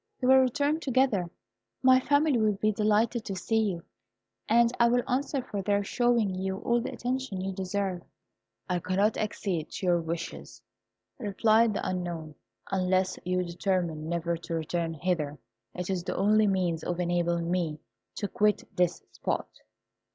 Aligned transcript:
We 0.19 0.27
will 0.27 0.39
return 0.39 0.79
together; 0.79 1.29
my 1.83 1.99
family 1.99 2.39
will 2.39 2.53
be 2.55 2.71
delighted 2.71 3.23
to 3.25 3.35
see 3.35 3.59
you, 3.61 3.83
and 4.49 4.75
I 4.79 4.87
will 4.87 5.03
answer 5.07 5.43
for 5.43 5.61
their 5.61 5.83
showing 5.83 6.33
you 6.33 6.57
all 6.57 6.81
the 6.81 6.91
attention 6.91 7.39
you 7.39 7.51
deserve." 7.51 8.01
"I 8.67 8.79
cannot 8.79 9.15
accede 9.15 9.69
to 9.73 9.85
your 9.85 10.01
wishes," 10.01 10.63
replied 11.19 11.75
the 11.75 11.87
Unknown, 11.87 12.33
"unless 12.71 13.19
you 13.25 13.43
determine 13.43 14.09
never 14.09 14.37
to 14.37 14.55
return 14.55 14.95
hither. 14.95 15.37
It 15.75 15.87
is 15.87 16.03
the 16.03 16.17
only 16.17 16.47
means 16.47 16.83
of 16.83 16.99
enabling 16.99 17.51
me 17.51 17.79
to 18.15 18.27
quit 18.27 18.63
this 18.75 19.03
spot. 19.11 19.49